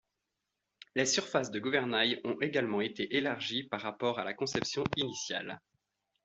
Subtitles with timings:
[0.95, 5.61] Les surfaces de gouvernail ont également été élargies par rapport à la conception initiale.